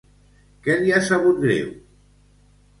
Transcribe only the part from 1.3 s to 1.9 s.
greu?